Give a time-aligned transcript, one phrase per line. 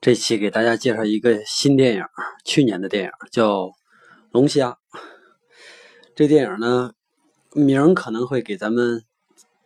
[0.00, 2.02] 这期给大家介绍一个新电影，
[2.42, 3.64] 去年的电影叫
[4.30, 4.70] 《龙虾》。
[6.14, 6.92] 这电影呢，
[7.52, 9.02] 名可能会给咱们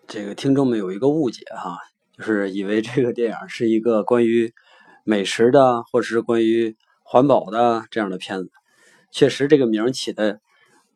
[0.09, 1.79] 这个听众们有一个误解哈，
[2.19, 4.53] 就是以为这个电影是一个关于
[5.05, 8.51] 美食的，或者是关于环保的这样的片子。
[9.13, 10.41] 确实，这个名起的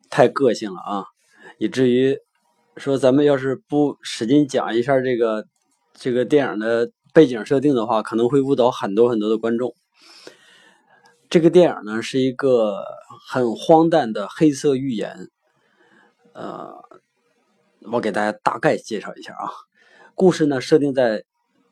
[0.09, 1.05] 太个性了啊，
[1.59, 2.17] 以至于
[2.75, 5.45] 说咱们要是不使劲讲一下这个
[5.93, 6.91] 这个电影的。
[7.13, 9.73] 背景设定的话，可能会误导很多很多的观众。
[11.29, 12.83] 这个电影呢，是一个
[13.27, 15.27] 很荒诞的黑色寓言。
[16.33, 16.73] 呃，
[17.91, 19.49] 我给大家大概介绍一下啊。
[20.15, 21.23] 故事呢，设定在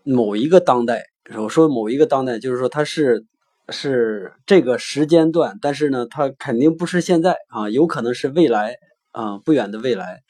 [0.04, 1.06] 某一个当代。
[1.36, 3.26] 我说某一个当代，就是说它是
[3.70, 8.76] 是这个时间段，但是呢，它肯定不是现在啊，有可能是未来
[9.12, 10.22] 啊，不远的未来。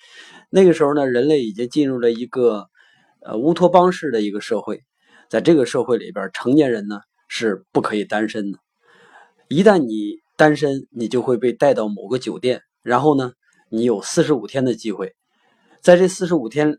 [0.49, 2.67] 那个时候呢，人类已经进入了一个
[3.21, 4.83] 呃乌托邦式的一个社会。
[5.29, 8.59] 在这个社会里边，成年人呢是不可以单身的。
[9.49, 13.33] 一旦你单身，你就会被带到某个酒店，然后呢，
[13.69, 15.15] 你有四十五天的机会，
[15.81, 16.77] 在这四十五天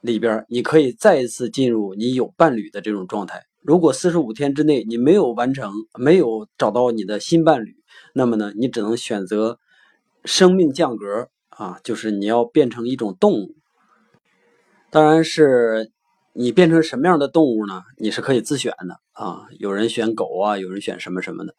[0.00, 3.42] 里边，你可以再一次进入你有伴侣的这种状态。
[3.60, 7.76] 如果四十五天之内你没有完成，没有找到你的新伴侣，
[8.14, 9.58] 那么呢，你只能选择
[10.24, 13.54] 生命降格啊，就是你要变成一种动物，
[14.90, 15.90] 当然是。
[16.34, 17.82] 你变成什么样的动物呢？
[17.98, 21.54] 你是可以自选的啊，有人选狗啊，有人选什么什么的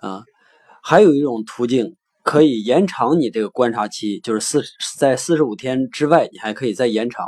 [0.00, 0.24] 啊。
[0.82, 4.62] 还有一种途径可以延长你这个观察期，就是四
[4.98, 7.26] 在四十五天之外，你还可以再延长，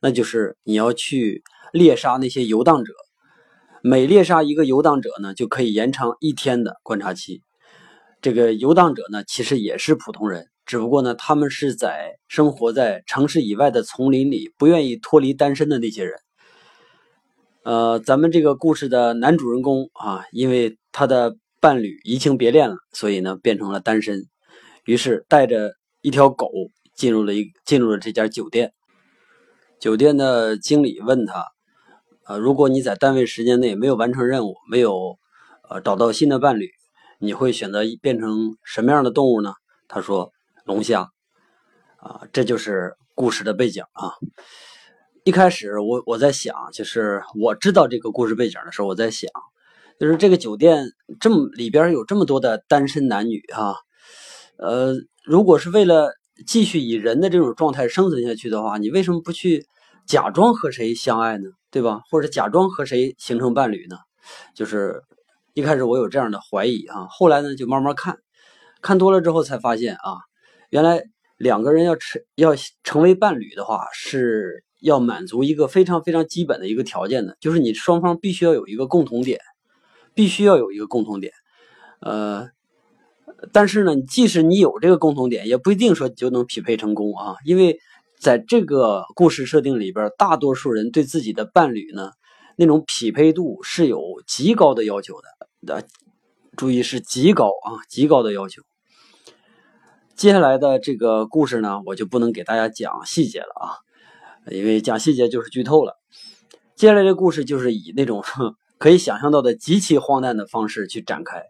[0.00, 1.42] 那就是你要去
[1.72, 2.92] 猎杀那些游荡者，
[3.82, 7.42] 每猎杀一个游荡者呢，就可以延长一天的观察期。
[8.22, 10.46] 这个游荡者呢，其实也是普通人。
[10.64, 16.14] 只不过呢，他们是在生活在城市以外的丛林里，不愿意脱离单身的那些人。
[17.62, 24.24] 呃，咱们这个故事的男主人公啊，因为他的伴侣移情别恋了，所以呢变成了单身，
[24.84, 26.50] 于是带着一条狗
[26.94, 28.72] 进入了一进入了这家酒店。
[29.78, 31.46] 酒店的经理问他：，
[32.24, 35.18] 呃，如果你在单位时间内没有完成任务，没有
[35.68, 36.70] 呃找到新的伴侣，
[37.18, 39.52] 你会选择变成什么样的动物呢？
[39.86, 40.32] 他说：
[40.64, 41.10] 龙虾。
[41.98, 44.14] 啊，这就是故事的背景啊。
[45.30, 49.30] 一开始我我在想，就是我知道这个故事背景的时候，我在想，
[49.96, 50.86] 就是这个酒店
[51.20, 53.76] 这么里边有这么多的单身男女啊，
[54.58, 54.92] 呃，
[55.24, 56.10] 如果是为了
[56.48, 59.64] 继续以人的这种状态生存下去的话，你为什么不去
[60.04, 61.44] 假装和谁相爱呢？
[61.70, 62.00] 对吧？
[62.10, 63.98] 或者假装和谁形成伴侣呢？
[64.56, 65.00] 就是
[65.54, 68.18] 一开始我有这样的怀疑啊，后来呢就慢慢看，
[68.82, 70.18] 看多了之后才发现啊，
[70.70, 71.04] 原来
[71.36, 74.64] 两个人要成要成为伴侣的话是。
[74.80, 79.40] 要满足一个非常非常基本的一个条件的，就是你双方必须要有一个共同点，
[80.14, 81.32] 必须要有一个共同点。
[82.00, 82.48] 呃，
[83.52, 87.36] 但是呢，即使你有这个共同点，也不一定说就能匹配成功啊。
[87.44, 87.78] 因为
[88.18, 92.12] 在这个故事设定里边，大多数人对自己的伴侣呢，
[92.56, 95.28] 那种匹配度是有极高的要求的。
[95.66, 95.86] 的，
[96.56, 98.62] 注意是极高啊，极高的要求。
[100.16, 103.66] 接下来的这个故事呢，我就不能给大家讲细节了啊。
[104.50, 105.94] 因为讲细节就是剧透了。
[106.76, 108.22] 接下来的故事就是以那种
[108.78, 111.42] 可以想象到的极其荒诞的方式去展开。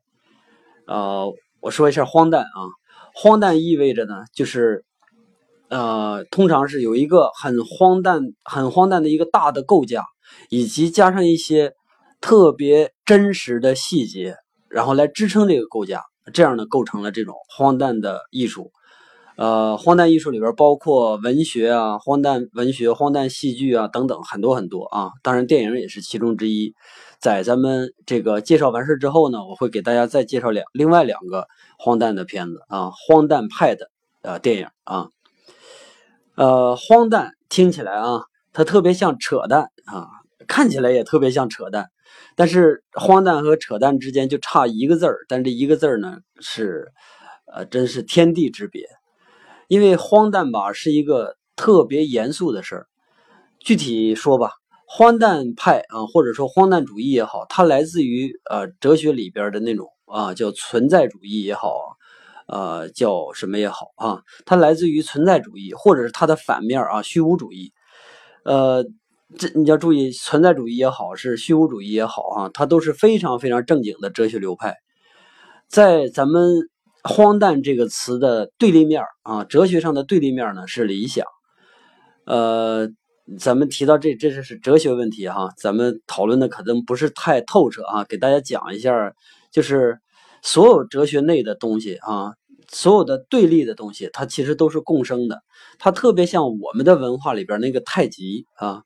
[0.86, 2.58] 呃，我说一下荒诞啊，
[3.14, 4.84] 荒诞意味着呢，就是
[5.68, 10.04] 呃，通常是有一个很荒诞、很荒诞的一个大的构架，
[10.48, 11.74] 以及加上一些
[12.20, 14.34] 特别真实的细节，
[14.68, 16.02] 然后来支撑这个构架，
[16.34, 18.72] 这样呢，构成了这种荒诞的艺术。
[19.40, 25.12] 呃，荒诞艺术里边包括文学啊，荒诞文学、荒诞戏剧啊等等很多很多啊。
[25.22, 26.74] 当然，电影也是其中之一。
[27.18, 31.48] 在咱们这个介绍完事之后呢，我会给大家再介绍两另外两个
[31.78, 33.90] 荒诞的片子啊，荒诞派的
[34.20, 35.08] 呃电影啊。
[36.34, 38.20] 呃，荒诞听起来啊，
[38.52, 40.06] 它特别像扯淡啊，
[40.48, 41.86] 看起来也特别像扯淡。
[42.36, 46.92] 但是荒诞和扯淡之间就差一个字儿，但这一个字儿呢是
[47.50, 48.86] 呃，真是天地之别。
[49.70, 52.86] 因为荒诞吧是一个特别严肃的事儿，
[53.60, 54.50] 具体说吧，
[54.84, 61.70] 荒诞派啊，或者说荒诞主义也好，它来自于呃哲学里边的那种啊叫存在主义也好，
[62.48, 67.72] 呃叫什么也好啊，它来自于存在主义，或者是它的反面啊虚无主义。
[68.44, 68.84] 呃，
[69.38, 74.74] 这你要注意，存在主义也好，是虚无主义也好啊，它都是非常非常正经的哲学流派。
[75.68, 76.68] 在咱们
[77.04, 81.26] “荒诞”这个词的对立面啊，哲学上的对立面呢是理想。
[82.24, 82.88] 呃，
[83.38, 89.12] 咱们提到这，这是是哲学问题哈，咱们讨论的可能不是太透彻啊，给大家讲一下，
[89.50, 89.98] 就是
[90.42, 92.34] 所有哲学内的东西啊。
[92.72, 95.42] 所有的对立的东西，它其实都是共生的。
[95.80, 98.84] 它特别像我们的文化里边那个太极啊，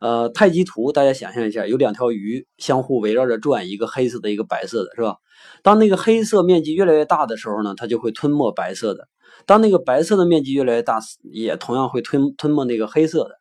[0.00, 5.16] 呃，太极图，大家想象一下，有两条鱼相互围绕着转，一个黑色的，一个白色的，是吧？
[5.62, 9.04] 当那个黑色面积越来越大的时候呢，它就会吞没白色的；
[9.46, 10.98] 当那个白色的面积越来越大，
[11.32, 13.36] 也同样会吞吞没那个黑色的。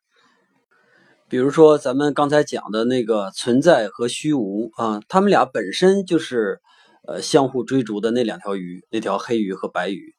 [1.27, 6.59] 比如说，咱们刚才讲的那个存在和虚无啊，它们俩本身就是。
[7.07, 10.13] 呃，相互追逐的那两条鱼，那条黑鱼和白鱼，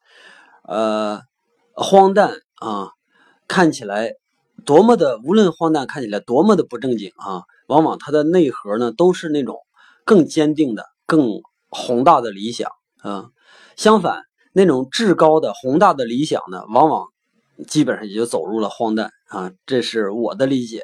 [0.67, 1.21] 呃，
[1.73, 2.89] 荒诞啊，
[3.47, 4.15] 看起来
[4.65, 9.57] 多么的，无论荒诞看起来多么的不正经啊，往往它的内核呢都是那种
[10.05, 12.71] 更坚定的、更宏大的理想
[13.01, 13.29] 啊。
[13.75, 14.23] 相反，
[14.53, 17.07] 那种至高的宏大的理想呢，往往
[17.67, 19.51] 基本上也就走入了荒诞啊。
[19.65, 20.83] 这是我的理解，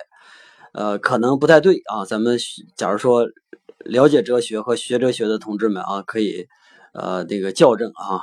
[0.74, 2.06] 呃，可能不太对啊。
[2.06, 2.38] 咱们
[2.76, 3.28] 假如说。
[3.86, 6.48] 了解哲学和学哲学的同志们啊，可以，
[6.94, 8.22] 呃，这个校正啊。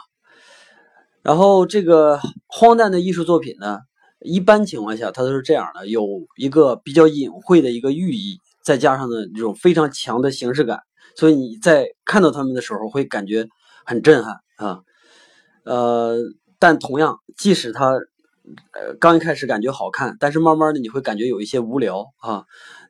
[1.23, 3.79] 然后这个荒诞的艺术作品呢，
[4.25, 6.03] 一般情况下它都是这样的，有
[6.37, 10.81] 一个比较隐晦的一个寓意，再加上呢这种非常强的形式感，
[11.15, 13.47] 所以你在看到他们的时候会感觉
[13.85, 14.81] 很震撼啊。
[15.65, 16.17] 呃，
[16.59, 17.91] 但同样，即使它
[18.73, 22.45] 呃刚一开始感觉好看，但是慢慢的你会感觉有一些无聊啊。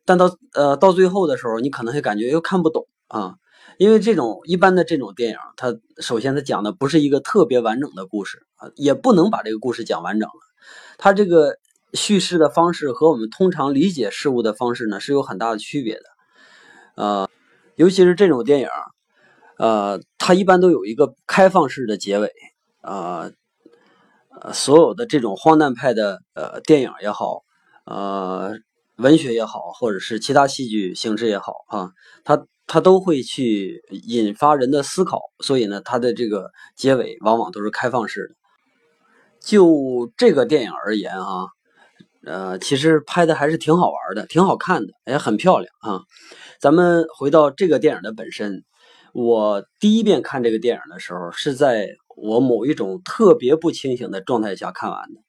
[0.04, 3.34] 但到呃到最后的时候，你可能会感觉又看不懂啊，
[3.78, 10.53] 因为这种一般的这种电影，它首先它讲的不是一个特别完整的故事啊，也不能把这个故事讲完整了。
[10.98, 11.56] 它这个
[11.92, 16.02] 叙事的方式和我们通常理解事物的方式呢是有很大的区别的，
[16.96, 17.28] 呃，
[17.76, 18.68] 尤其是这种电影，
[19.58, 22.32] 呃，它一般都有一个开放式的结尾
[22.80, 23.30] 啊，
[24.40, 27.44] 呃，所有的这种荒诞派的呃电影也好，
[27.84, 28.58] 呃。
[28.96, 31.90] 文学也好，或者是其他戏剧形式也好，啊，
[32.22, 38.36] 它它都会去引发人的思考，所以呢，它的这个结尾往往都是开放式的。
[39.44, 41.46] 就这个电影而言，啊，
[42.24, 46.00] 呃，其实拍的还是挺好玩的，挺好看的，也很漂亮啊。
[46.58, 48.64] 咱们回到这个电影的本身，
[49.12, 55.20] 我第一遍看这个电影的时候，是在我某一种特别不清醒的状态下看完的。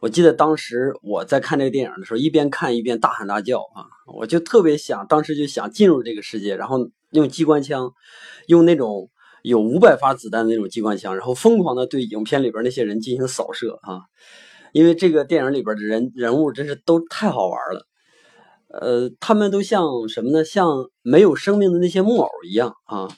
[0.00, 3.84] 我记得当时我在看这个电影的时候，一边看一边大喊大叫啊！
[4.14, 6.78] 我就特别想，当时就想进入这个世界，然后
[7.10, 7.92] 用机关枪，
[8.46, 9.10] 用那种
[9.42, 14.00] 有五百发子弹的那种机关枪，然后疯狂的对影片里边那些人进行扫射啊！
[14.72, 17.86] 因为这个电影里边的人人物真是都太好玩了，
[18.68, 20.44] 呃，他们都像什么呢？
[20.44, 23.08] 像没有生命的那些木偶一样啊！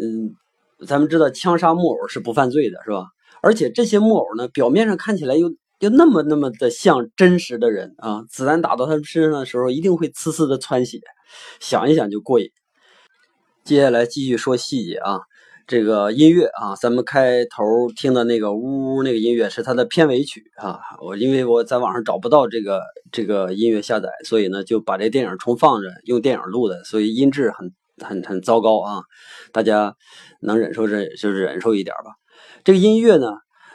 [0.00, 0.34] 嗯，
[0.86, 3.06] 咱们知道枪杀木偶是不犯罪的，是吧？
[3.42, 5.52] 而且这些木偶呢，表面上看起来又。
[5.82, 8.22] 又那么那么的像真实的人啊！
[8.30, 11.00] 子弹打到他们身上的时候，一定会呲呲的窜血，
[11.58, 12.52] 想一想就过瘾。
[13.64, 15.22] 接下来继续说细节啊，
[15.66, 17.64] 这个音乐啊，咱们开头
[17.96, 20.80] 听的那个呜呜那个音乐是它的片尾曲啊。
[21.02, 27.72] 我因为我在网上找不到这个这个音乐下载，所以呢就把这电影重放着，用电影录的，所以音质很
[28.06, 29.02] 很很糟糕啊。
[29.52, 29.94] 大家
[30.40, 32.12] 能忍受这就是忍受一点吧。
[32.64, 33.26] 这个音乐呢。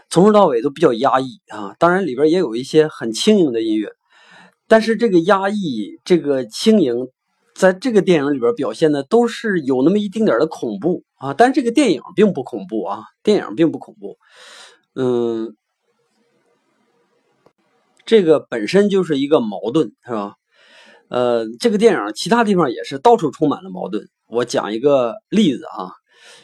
[0.10, 3.90] 从头到尾都比较压抑啊，当然里边也有一些很轻盈的音乐，
[4.70, 6.96] 但是这个压抑、这个轻盈，
[7.58, 14.18] 在这个电影里边表现的都是有那么一丁点的恐怖啊，但这个电影并不恐怖啊，电影并不恐怖，
[14.94, 15.58] 嗯，
[18.06, 20.36] 这个本身就是一个矛盾，是吧？
[21.10, 25.92] 呃，这个电影其他地方也是到处充满了矛盾，我讲一个例子啊。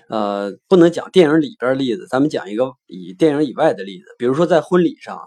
[0.10, 4.06] 呃，不能讲电影里边例子，咱们讲一个以电影以外的例子。
[4.18, 5.26] 比如说在婚礼上啊，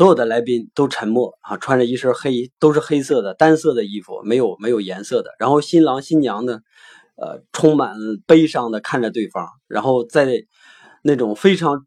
[0.00, 5.30] 所有的来宾都沉默啊，穿着一身黑，都是黑色的单色的衣服，没有没有颜色的。
[5.38, 6.60] 然后新郎新娘呢，
[7.16, 7.94] 呃，充满
[8.26, 10.42] 悲伤的看着对方，然后在
[11.02, 11.84] 那种非常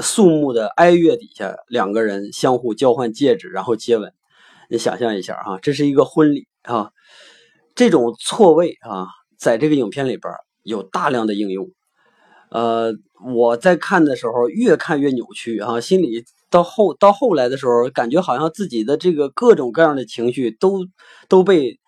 [0.00, 4.12] 肃穆的哀乐底下，两个人相互交换戒指，然后接吻。
[4.68, 6.90] 你想象一下哈，这是一个婚礼啊，
[7.74, 9.06] 这种错位啊，
[9.38, 10.30] 在这个影片里边。
[10.62, 11.70] 有大量的应用，
[12.50, 12.92] 呃，
[13.34, 20.80] 我在看的时候越看越扭曲啊，心里到后到后来的时候，感觉好像自己的这个各种各样的情绪都
[21.28, 21.78] 都被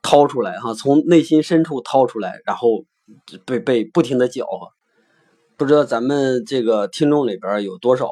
[0.00, 2.84] 掏出来哈，从内心深处掏出来，然后
[3.44, 4.68] 被被不停的搅和。
[5.56, 8.08] 不知道咱们这个听众里边有多少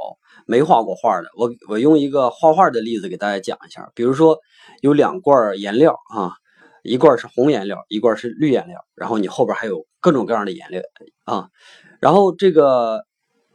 [0.47, 1.29] 没画过画的？
[1.37, 4.39] 我我用一个画画的例子给大家讲一下，比如说
[4.83, 6.33] 有两罐颜料啊，
[6.83, 10.83] 一罐是红颜料，一罐是绿颜料，然后你后边还有各种各样的颜料
[11.25, 11.49] 啊，
[12.01, 13.05] 然后这个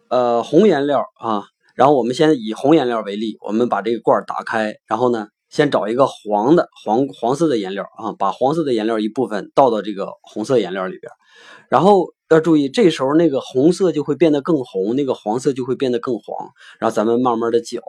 [0.10, 1.48] 呃红颜料啊。
[1.75, 11.12] 然后我们先以红颜料为例，我们把这个罐打开，然后呢，先找一个黄的黄黄色的颜料啊，把黄色的颜料一部分倒到这个红色颜料里边，
[11.70, 16.50] 然后要注意，这时候那个红色就会变得更红，那个黄色就会变得更黄。
[16.79, 17.82] 然后咱们慢慢的搅，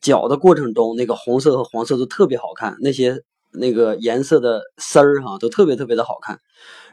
[0.00, 3.22] 搅的过程中，那个红色和黄色都特别好看，那些
[3.52, 6.38] 那个颜色的丝儿哈都特别特别的好看。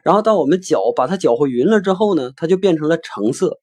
[0.03, 3.59] 然后当我们搅把它搅和匀了之后呢，它就变成了橙色。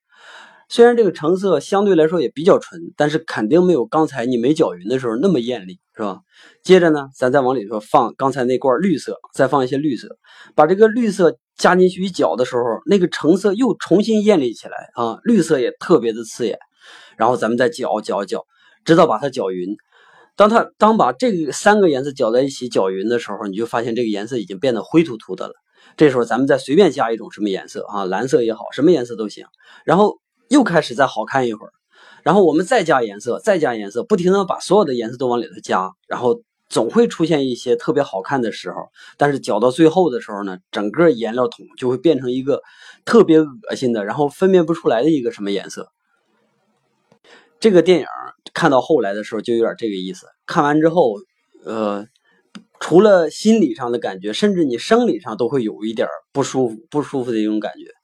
[0.69, 6.19] 虽然这个成色相对来说也比较纯，但是肯定没有刚才你没搅匀的时候那么艳丽，是吧？
[6.65, 10.09] 接着呢，咱再往里头放刚才那罐绿色，再放一些绿色，
[10.57, 16.59] 把这个绿色加进去一搅的时候，那个成色又重新艳丽起来啊，绿色也特别的刺眼。
[17.17, 18.45] 然后咱们再搅搅搅，
[18.85, 19.77] 直到把它搅匀。
[20.35, 25.55] 当它当把这个三个颜色搅在一起搅匀的时候，你就发现这个颜色已经变得灰秃秃的了。
[25.97, 29.47] 这时候咱们再随便加一种什么颜色啊，蓝色也好，什么颜色都行。
[29.85, 30.19] 然后。
[30.49, 31.73] 又开始再好看一会儿，
[32.23, 38.77] 然后我们再加颜色，再加颜色，不停的把所有的颜色都往里头加，然后总会出现一些特别好看的时候。
[39.17, 42.63] 但是搅到最后的时候呢，整个颜料桶就会变成一个
[43.05, 45.91] 特别恶心的，然后分辨不出来的一个什么颜色。
[47.59, 48.07] 这个电影
[48.53, 50.27] 看到后来的时候就有点这个意思。
[50.45, 51.15] 看完之后，
[51.65, 52.07] 呃，
[52.79, 57.96] 除了心理上的感觉，甚至你生理上都会有一点不舒服、不舒服的一种感觉。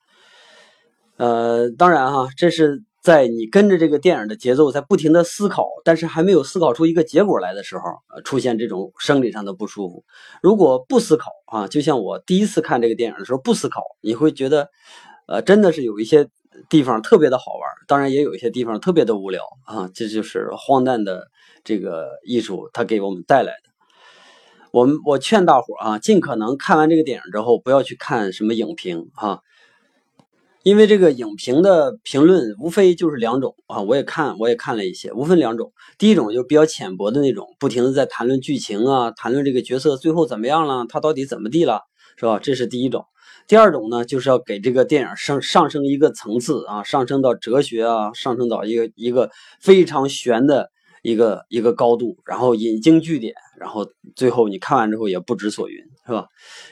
[1.23, 7.85] 呃，当然哈，这是在你跟着这个电影的节奏在不停的思考，但是还没有思考出一个结果来的时候，
[8.25, 10.05] 出现这种生理上的不舒服。
[10.43, 14.69] 如果不思考啊，就像我第一次看这个电影的时候不思考，你会觉得，
[15.29, 16.27] 呃，真的是有一些
[16.69, 19.89] 地方特别的好玩，当然也有一些地方特别的无聊啊。
[19.95, 21.29] 这就是荒诞的
[21.63, 23.71] 这个艺术它给我们带来的。
[24.73, 29.39] 我们我劝大伙啊，尽可能看完这个电影之后，不要去看什么影评啊。
[30.65, 35.73] 因为这个影评的评论无非就是两种啊，我也看，我也看了一些，无分两种。
[35.99, 41.81] 第一种就是比较浅薄的那种，不停的在谈论剧情啊，谈论这个角色最后怎么样了，他到底怎么地了，
[42.17, 42.39] 是吧？
[42.39, 43.05] 这是第一种。
[43.49, 50.71] 第二种呢，就是要给这个电影上上升一个层次啊，上升到哲学啊，上升到一个一个非常玄的
[51.03, 55.77] 一个一个高度，然后引经据典，然后最后你看完之后也不知所云，
[56.07, 56.27] 是吧？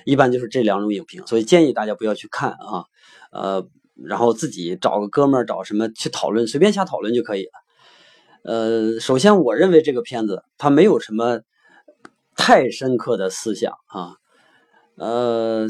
[0.05, 2.87] 一般就是这两种影评，所以建议大家不要去看啊，
[3.33, 3.69] 呃。
[4.05, 7.51] 然后自己找个哥们儿，找什么去讨论，随便瞎讨论就可以了。
[8.43, 11.41] 呃，首先我认为这个片子它没有什么
[12.37, 14.15] 太深刻的思想啊。
[14.97, 15.67] 呃，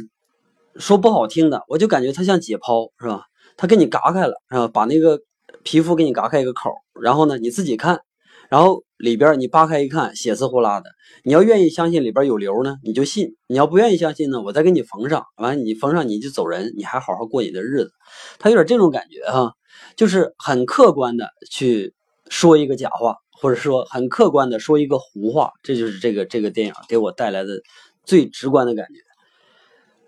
[0.77, 3.25] 说不好听的，我就感觉它像解剖，是吧？
[3.57, 4.69] 它给你嘎开了，是吧？
[4.69, 5.21] 把那个
[5.63, 6.71] 皮肤给你嘎开一个口，
[7.01, 8.01] 然后呢，你自己看。
[8.49, 10.91] 然后里边你扒开一看，血丝呼啦的。
[11.25, 15.25] 你要愿意相信里边有瘤呢，你就信；你要不愿意相信呢，我再给你缝上。
[15.37, 17.93] 完，你缝上你就走人，你还好好过你的日子。
[18.39, 19.55] 他有点这种感觉哈，
[19.97, 21.95] 就是很客观的去
[22.29, 25.51] 说一个假话，或者说很客观的说一个胡话。
[25.63, 27.61] 这就是这个这个电影给我带来的
[28.05, 29.01] 最直观的感觉。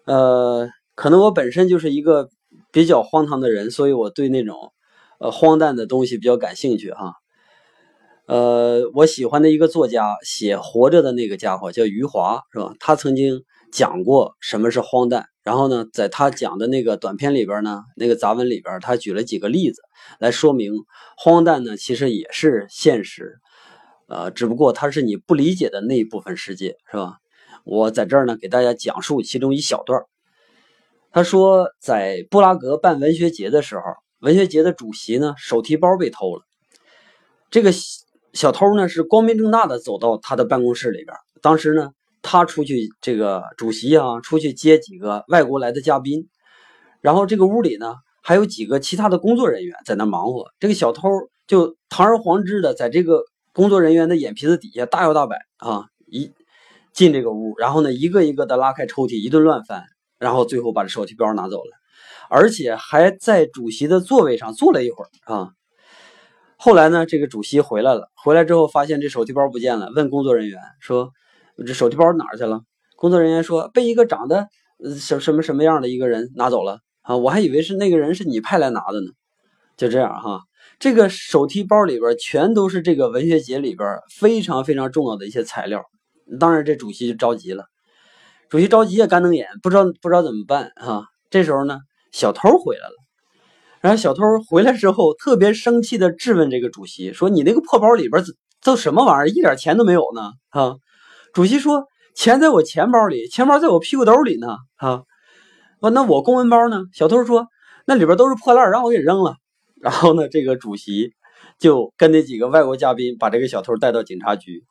[0.04, 2.28] 呃，可能我本身就是一个
[2.70, 4.72] 比较荒唐的人，所以我对那种
[5.18, 7.14] 呃荒诞的东西比较感兴趣哈。
[8.26, 12.72] 呃，我喜欢的一个作家写《活着》的那个家伙叫余华，是吧？
[12.78, 15.26] 他曾经讲过什么是荒诞。
[15.42, 19.82] 然后呢，在他讲的那个短片里边呢，那个杂文里边，他举了几个例子
[20.20, 20.72] 来说明
[21.16, 23.40] 荒诞呢，其实也是现实，
[24.06, 27.16] 呃，只不过它是你不理解的那一部分世界，是吧？
[27.64, 30.00] 我在这儿呢，给大家讲述其中一小段。
[31.10, 33.82] 他说，在布拉格办文学节的时候，
[34.20, 36.42] 文学节的主席呢，手提包被偷了，
[37.50, 37.72] 这个。
[38.32, 41.16] 小偷呢是光明正大的走到他的办公室里边。
[41.40, 41.90] 当时呢，
[42.22, 46.28] 他出去这个主席啊，出去接几个外国来的嘉宾。
[47.00, 50.46] 然后这个屋里呢，还有几个其他的工作人员在那忙活。
[50.60, 51.08] 这个小偷
[51.46, 56.32] 就堂而皇之的在这个工作人员的眼皮子底下大摇大摆啊，一
[56.92, 59.82] 进这个屋，然后呢，一个一个的拉开抽屉，一顿乱翻，
[60.18, 61.70] 然后最后把这手提包拿走了，
[62.30, 65.50] 而且还在主席的座位上坐了一会儿啊。
[66.64, 71.11] 后来呢，这个主席回来了，回来之后发现这手提包不见了，问工作人员说
[71.66, 72.61] ：“这手提包哪儿去了？”
[72.95, 74.47] 工作人员说：“被一个长得
[74.97, 77.16] 什什么什么样的一个人拿走了啊！
[77.16, 79.11] 我还以为是那个人是你派来拿的呢。”
[79.76, 80.42] 就这样哈，
[80.78, 85.83] 这个手提包里边全都是这个文学节里边非常非常重要的一些材料。
[86.38, 87.64] 当然，这主席就着急了。
[88.49, 91.07] 主席着急也干瞪眼，不知道不知道怎么办啊。
[91.28, 91.81] 这时候呢，
[92.12, 93.01] 小偷回来了。
[93.82, 98.22] 然后小偷回来之后，特别生气的质问这个主席说：“你那个破包里边
[98.62, 99.28] 都什么玩意儿？
[99.28, 100.76] 一点钱都没有呢？”啊，
[101.34, 101.84] 主席说
[102.14, 105.02] ：“钱在我钱包里，钱包在我屁股兜里呢。”啊，
[105.80, 106.84] 那我公文包呢？
[106.92, 107.48] 小偷说
[107.84, 109.34] ：“那里边都是破烂，让我给扔了。”
[109.82, 111.10] 然后呢，这个主席
[111.58, 114.64] 就跟那几个外国嘉宾把这个小偷带到警察局。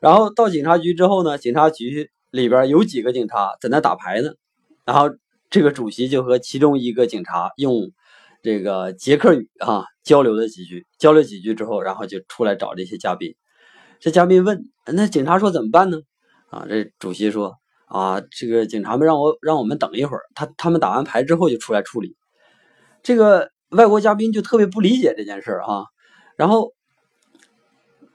[0.00, 4.30] 然后到警察局之后呢，警察局里边有几个警察在那打牌呢。
[4.84, 5.08] 然后
[5.50, 7.92] 这个主席就和其中一个警察用
[8.44, 13.34] 这个捷克语啊交流了几句，交流几句之后，然后就出来找这些嘉宾。
[13.98, 15.98] 这嘉宾问：“那警察说怎么办呢？”
[16.50, 17.56] 啊，这主席说
[17.88, 22.14] ：“啊，这个警察们让我让我们等一会儿，他他们打完牌之后就出来处理。”
[23.02, 23.50] 这个。
[23.70, 25.86] 外国嘉宾就特别不理解这件事儿哈，
[26.36, 26.73] 然后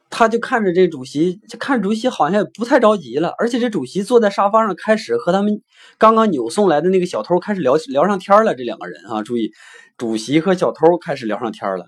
[0.10, 5.62] 他就看着这主席，就看主席好像也不太着急了，而且这主席坐在沙发上，开始和他们
[5.98, 8.56] 刚刚扭送来的那个小偷开始聊聊上天了。
[8.56, 9.52] 这两个人啊，注意，
[9.98, 11.86] 主席和小偷开始聊上天了。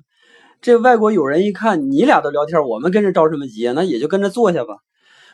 [0.62, 3.74] 这外国友人一看你俩都聊天，我们跟着着什么急啊？
[3.76, 4.76] 那也就跟着坐下吧。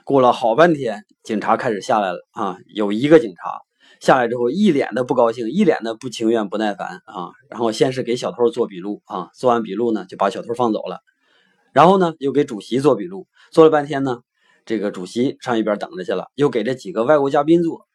[0.06, 3.60] 过了好半天，警察开始下来了啊，有一个警察。
[4.00, 7.32] 下来之后，一脸的不高兴，一脸的不情愿、不耐烦啊。
[7.50, 11.02] 然后先是给小偷做笔录啊，做完笔录呢，就把小偷放走了。
[11.78, 14.22] 然后呢，又给主席做笔录，做了半天呢，
[14.66, 17.86] 这个主席上一边等着去了，又给这几个外国嘉宾做。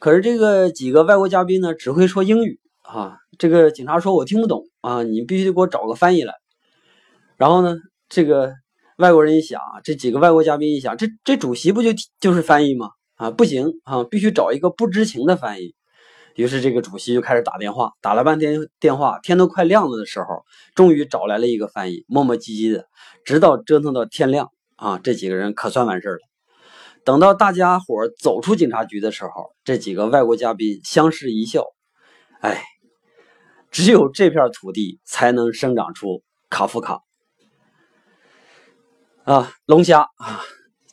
[0.00, 3.18] 可是这个几个外国嘉宾呢，只会说英语啊。
[3.38, 6.34] 这个警察说：“我听不懂啊，你必须得给我找个翻译来。”
[7.38, 7.76] 然后呢，
[8.08, 8.52] 这个
[8.96, 12.90] 外国人一想，这几个外国嘉宾一想，这这主席不就就是翻译吗？
[13.14, 15.76] 啊，不行啊，必须找一个不知情的翻译。
[16.40, 20.26] 于是这个主席就开始打电话，打了半天电话，天都快亮了的时候，
[20.74, 22.86] 终于找来了一个翻译，磨磨唧唧的，
[23.26, 26.20] 直到折腾到天亮啊，这几个人可算完事儿了。
[27.04, 31.62] 等到大家伙走出警察局的时候，这几个外国嘉宾相视一笑，
[32.40, 32.62] 哎，
[33.70, 37.02] 只有这片土地才能生长出卡夫卡
[39.24, 40.40] 啊，龙虾啊，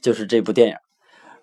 [0.01, 0.75] 就是这部电影。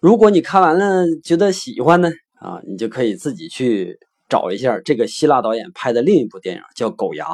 [0.01, 2.11] 如果你看完了觉得喜欢呢，
[2.45, 7.25] 啊，你就可以自己去找一下这个希腊导演拍的另一部电影，叫《狗牙》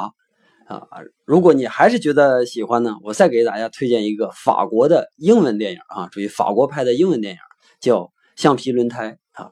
[0.73, 0.87] 啊。
[1.25, 7.39] 如果你还是觉得喜欢呢，我再给大家推荐一个法国的英文电影啊，属于法国拍的英文电影，
[7.81, 8.03] 叫
[8.37, 9.51] 《橡皮轮胎》啊。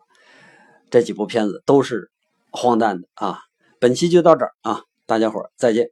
[0.90, 2.10] 这几部片子都是
[2.52, 3.40] 荒诞的啊。
[3.82, 5.90] 本期就到这儿啊，大家伙儿再见。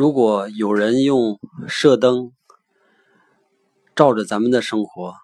[0.00, 2.32] 如果有人用射灯
[3.94, 5.14] 照着咱们的生活，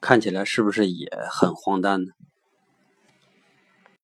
[0.00, 2.12] 看起来是不是也很荒诞呢？